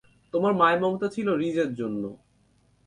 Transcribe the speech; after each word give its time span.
তোমার 0.33 0.53
মায়া-মমতা 0.53 1.07
ছিলো 1.07 1.31
রিজের 1.35 1.69
জন্য। 1.75 2.03